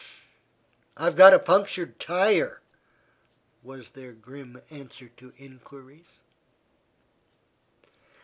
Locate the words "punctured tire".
1.37-2.59